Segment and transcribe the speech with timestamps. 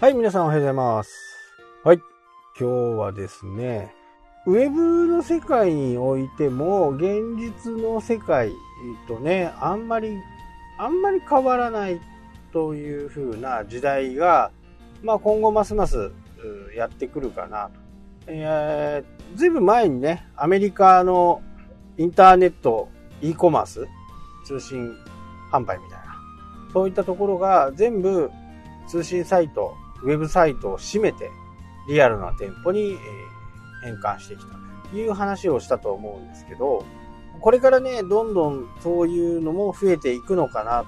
[0.00, 1.12] はい、皆さんおはようございます。
[1.84, 1.98] はい、
[2.58, 3.94] 今日はですね、
[4.46, 8.50] ウェブの世界においても、現実の世界
[9.06, 10.16] とね、あんまり、
[10.78, 12.00] あんまり変わらない
[12.50, 14.52] という風な時代が、
[15.02, 16.10] まあ今後ますます
[16.74, 17.72] やってくるかなと。
[18.28, 21.42] えー、ずいぶん前にね、アメリカの
[21.98, 22.88] インターネット、
[23.20, 23.86] e コマース、
[24.46, 24.96] 通信
[25.52, 26.16] 販売みたいな、
[26.72, 28.30] そういったところが全部
[28.88, 31.30] 通信サイト、ウェブサイトを閉めて、
[31.88, 32.96] リアルな店舗に、え
[33.82, 34.56] 変換してきた
[34.90, 36.84] という話をしたと思うんですけど、
[37.40, 40.84] これからね、どんどんそういうのも増えていくのかな。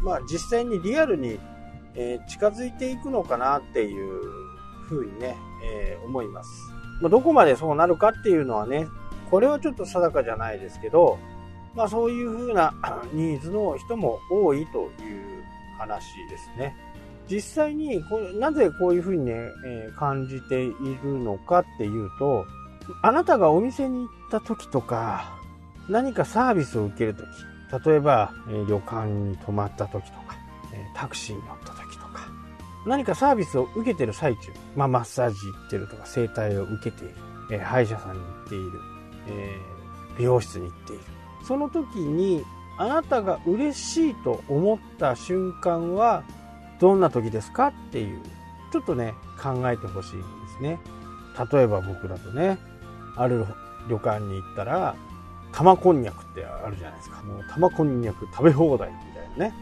[0.00, 1.38] まあ実際にリアルに、
[1.94, 4.20] え近づいていくのかなっていう
[4.88, 6.50] ふうにね、え思います。
[7.00, 8.88] ま、どこまでそうなるかっていうのはね、
[9.30, 11.18] これはちょっと定かじゃないですけど、
[11.74, 12.74] まあそういうふうな
[13.12, 15.44] ニーズの人も多いという
[15.78, 16.74] 話ですね。
[17.30, 19.32] 実際にこれなぜこういうふうにね、
[19.66, 22.46] えー感じているのかっていうと、
[23.02, 25.38] あなたがお店に行った時とか、
[25.88, 27.26] 何かサービスを受ける時、
[27.86, 30.36] 例えば、えー旅館に泊まった時とか、
[30.72, 32.28] えタクシーに乗った時とか、
[32.86, 37.14] 何かサービスを受けてる最中、まあマッサージ行ってるとか、整体を受けている、
[37.52, 38.70] え歯医者さんに行っている、
[39.28, 39.56] え
[40.18, 41.02] 美容室に行っている。
[41.46, 42.44] その時に、
[42.78, 46.24] あなたが嬉しいと思った瞬間は、
[46.82, 48.20] どんな時ですかっていう、
[48.72, 50.24] ちょっとね、考えてほしいんで
[50.58, 50.80] すね。
[51.52, 52.58] 例えば僕だとね、
[53.16, 53.46] ある
[53.88, 54.96] 旅館に行ったら、
[55.52, 57.22] 玉こんにゃくってあるじゃないですか。
[57.22, 59.54] もう玉こんにゃく食べ放題みたいなね。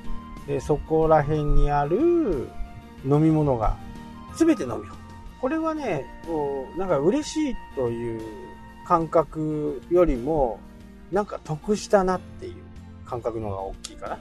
[0.47, 2.49] で、そこら辺にある
[3.05, 3.77] 飲み物が
[4.35, 4.95] 全て飲み放題。
[5.43, 8.23] これはね、こう、なんか嬉しいという
[8.87, 10.59] 感覚よりも、
[11.13, 12.55] なんか得したなっていう
[13.05, 14.19] 感覚の方が大きいかな。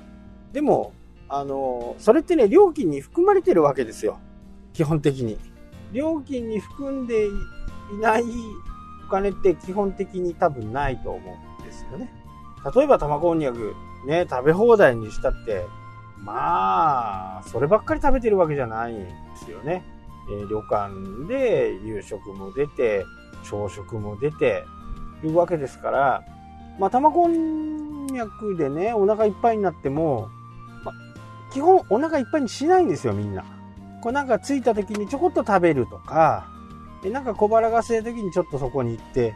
[0.52, 0.92] でも、
[1.30, 4.20] あの、それってね、料金に含まれてるわけですよ。
[4.74, 5.38] 基本的に。
[5.94, 7.32] 料金に含んでい
[8.02, 8.24] ない
[9.08, 12.12] お金って基本的に多分ないと思うんですよね。
[12.76, 13.74] 例えば玉こんにゃく、
[14.06, 15.66] ね、食べ放題にしたって、
[16.18, 19.12] まあ、そればっかり食べてるわけじゃないんで
[19.46, 19.84] すよね。
[20.30, 23.06] えー旅館で夕食も出て、
[23.44, 24.64] 朝食も出て、
[25.24, 26.24] いうわけですから、
[26.80, 30.30] まあ、玉こんにゃくでね、お腹いっぱいになっても、
[31.52, 33.44] 基本お腹いっぱいにしないんですよ、みんな。
[34.02, 36.48] こうなんか着いた時にちょこっと食べるとか、
[37.04, 39.34] でなんか小腹が空いた時にちょっとそこに行って、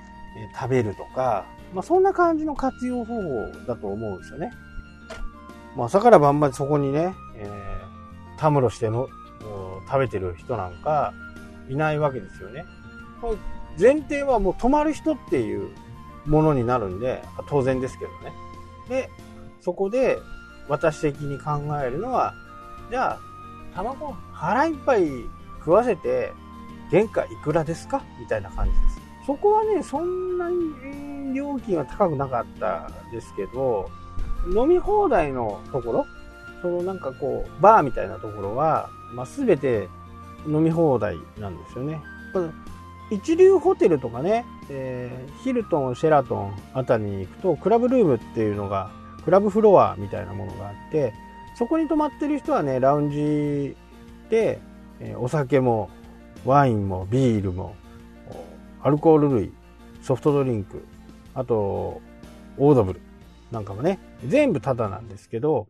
[0.55, 3.21] 食べるとか、まあ、そんな感じの活用方法
[3.67, 4.51] だと思うんですよね。
[5.75, 7.73] まあ、朝から晩までそこにね、えー
[8.35, 9.07] たむろしての
[9.87, 11.13] 食べてる人なんか
[11.69, 12.65] いないわけですよね。
[13.79, 15.69] 前提はもう泊まる人っていう
[16.25, 18.33] ものになるんで、当然ですけどね。
[18.89, 19.09] で、
[19.61, 20.17] そこで
[20.69, 22.33] 私的に考えるのは、
[22.89, 23.19] じゃあ、
[23.75, 25.07] 卵腹いっぱい
[25.59, 26.31] 食わせて、
[26.91, 28.03] 原価いくらですか？
[28.19, 29.01] みたいな感じです。
[29.25, 33.89] そこはね、そんなに料金は高くなかったですけど、
[34.55, 36.05] 飲み放題のところ、
[36.61, 39.87] そのなんかこう、バーみたいなところは、まあ、全て
[40.45, 42.01] 飲み放題なんですよね。
[43.11, 48.91] 一流ホテルとかね、えーヒルトン、シェラトンあたりに行くと、クラブルームっていうのが、
[49.25, 51.13] クラブフロアみたいなものがあって、
[51.55, 53.75] そこに泊まってる人はね、ラウンジ
[54.29, 54.59] で、
[54.99, 55.89] えお酒も、
[56.45, 57.75] ワインも、ビールも、
[58.81, 59.53] アルコール類、
[60.01, 60.83] ソフトドリンク、
[61.33, 62.01] あと、
[62.57, 63.01] オードブル
[63.51, 65.67] なんかもね、全部タダなんですけど、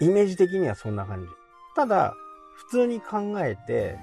[0.00, 1.28] イメージ的にはそんな感じ。
[1.76, 2.14] ただ、
[2.56, 3.98] 普通に考えて、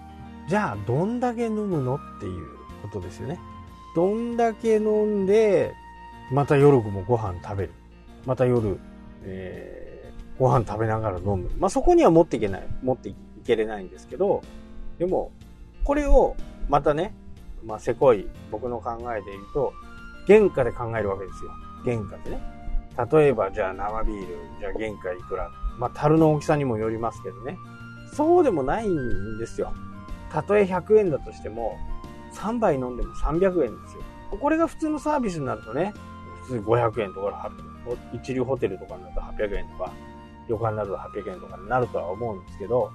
[0.47, 2.47] じゃあ、どんだけ飲むのっていう
[2.81, 3.39] ことですよね。
[3.95, 5.73] どんだけ飲んで、
[6.31, 7.73] また夜もご飯食べる。
[8.25, 8.79] また夜、
[9.23, 9.87] えー
[10.39, 11.49] ご飯食べながら飲む。
[11.57, 14.43] まあ、そこには持っていけない、持っていけれないんですけど、
[14.99, 15.31] でも、
[15.83, 16.35] これを、
[16.69, 17.13] またね、
[17.63, 19.73] まあ、せこい僕の考えで言うと、
[20.27, 21.51] 原価で考えるわけですよ。
[21.83, 22.41] 原価でね。
[23.11, 24.27] 例えば、じゃあ生ビール、
[24.59, 25.49] じゃあ原価いくら。
[25.79, 27.57] まあ、樽の大きさにもよりますけどね。
[28.13, 29.73] そうでもないんですよ。
[30.31, 31.77] たとえ100円だとしても、
[32.33, 34.01] 3杯飲んでも300円ですよ。
[34.39, 35.93] これが普通のサービスになるとね、
[36.43, 37.51] 普通500円とか、
[38.13, 39.91] 一流ホテルとかになると800円とか、
[40.49, 42.91] 旅館になると800円とかになるとは思うんですけど、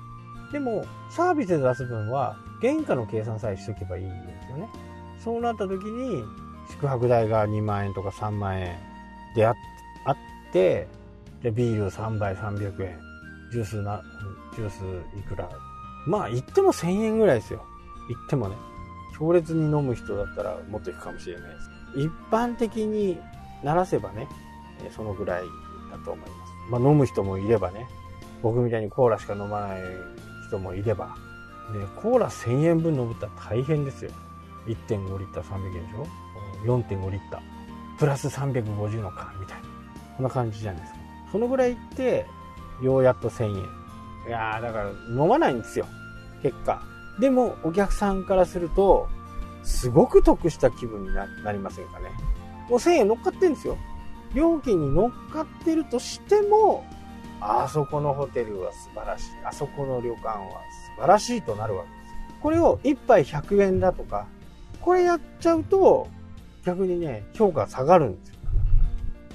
[0.52, 4.14] でも、サービスで出す分は、原価の計算さえしとけばいいんで
[4.46, 4.68] すよね。
[5.18, 6.24] そうなった時に、
[6.70, 8.76] 宿泊代が2万円とか3万円
[9.34, 9.56] であっ
[10.52, 10.88] て、
[11.42, 12.98] で、ビール3杯300円、
[13.50, 14.02] ジュースな、
[14.54, 14.82] ジュース
[15.18, 15.48] いくら。
[16.06, 17.64] まあ、言っても1000円ぐらいですよ。
[18.08, 18.56] 言ってもね。
[19.18, 21.70] 強烈に飲む人だったらもっといくかもしれないです。
[21.96, 23.18] 一般的に
[23.62, 24.26] ならせばね、
[24.90, 25.44] そのぐらい
[25.90, 26.52] だと思います。
[26.70, 27.86] まあ、飲む人もいればね、
[28.42, 29.80] 僕みたいにコーラしか飲まない
[30.48, 31.16] 人もいれば、
[31.72, 34.10] で、コーラ1000円分飲むったら大変ですよ。
[34.66, 36.06] 1.5リッター300円でしょ
[36.64, 37.40] ?4.5 リッター。
[37.98, 39.68] プラス350の缶みたいな。
[40.16, 40.98] こんな感じじゃないですか。
[41.32, 42.26] そのぐらいいって、
[42.82, 43.54] ようやっと1000円。
[44.28, 45.86] いや、だから飲まないんですよ。
[46.42, 46.82] 結果。
[47.20, 49.08] でも、お客さんからすると、
[49.62, 52.10] すごく得した気分になりませんかね。
[52.68, 53.76] もう1000円乗っかってんですよ。
[54.34, 56.84] 料金に乗っかってるとしても、
[57.40, 59.24] あそこのホテルは素晴らしい。
[59.44, 60.44] あそこの旅館は
[60.96, 62.40] 素晴らしいとなるわけです。
[62.40, 64.26] これを1杯100円だとか、
[64.80, 66.08] これやっちゃうと、
[66.64, 68.34] 逆にね、評価下がるんですよ。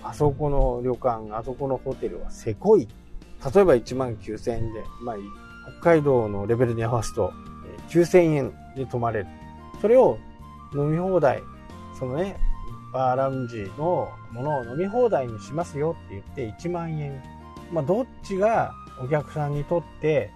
[0.04, 2.88] あそこの旅館、あそこのホテルはせこい。
[3.54, 5.16] 例えば1万9000円で、まあ、
[5.82, 7.34] 北海道のレベルに合わすと、
[7.90, 9.28] 9000円で泊まれる。
[9.82, 10.18] それを
[10.74, 11.44] 飲み放題、
[11.98, 12.38] そのね、
[12.94, 17.22] バーラウンジのものを飲み放題にしますよって言って1万円。
[17.72, 18.74] まあ、どっちが
[19.04, 20.32] お客さんにとって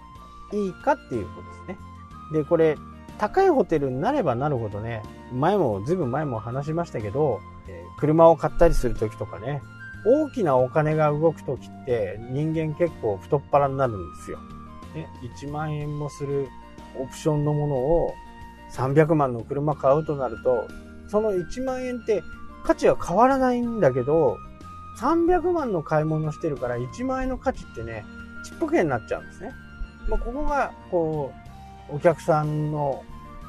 [0.52, 1.92] いいかっていうことですね。
[2.32, 2.76] で、これ、
[3.18, 5.02] 高いホテルになればなるほどね、
[5.32, 9.62] 前も、ずいぶん前も話しましたけど、え車を買ったりするときとかね、
[10.04, 14.38] 大きなお金が動くときって人間結構太っ腹になるんですよ。
[14.94, 15.08] ね、
[15.40, 16.48] 1万円もする
[16.98, 18.14] オプションのものを
[18.72, 20.66] 300万の車買うとなると、
[21.08, 22.22] その1万円って
[22.64, 24.38] 価値は変わらないんだけど、
[24.98, 28.04] 300万の買い物してるから1万円の価値ってね、
[28.44, 29.52] ちっぽけになっちゃうんですね。
[30.08, 31.32] まあ、ここが、こ
[31.90, 33.02] う、お客さんの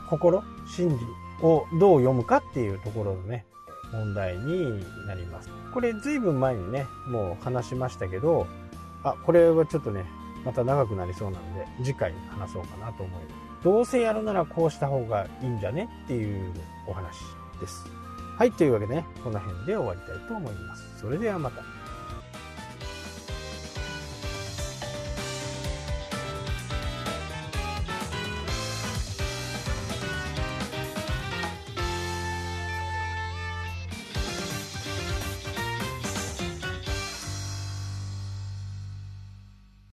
[0.10, 0.96] 心、心理
[1.42, 3.46] をどう読むかっていうところのね、
[3.92, 5.50] 問題になります。
[5.74, 8.48] これ随分前にね、もう話しましたけど、
[9.04, 10.06] あ、これはちょっとね、
[10.46, 13.64] また長くなりそうなんで、次回話そうかなと思います。
[13.64, 16.54] どうせやるならこうした方がいいんじゃねっていう
[16.88, 17.20] お話
[17.62, 17.86] です。
[18.38, 20.84] はい、というわけでね、この辺で終わりたいと思います。
[21.00, 21.62] それではまた。